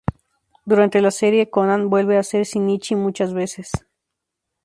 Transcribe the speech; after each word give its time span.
Durante 0.65 0.99
la 0.99 1.11
serie, 1.11 1.51
"Conan" 1.51 1.91
vuelve 1.91 2.17
a 2.17 2.23
ser 2.23 2.45
Shinichi 2.47 2.95
muchas 2.95 3.35
veces. 3.35 3.69